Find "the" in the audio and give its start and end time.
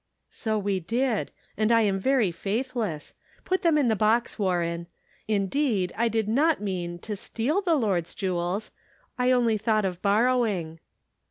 3.87-3.95, 7.61-7.75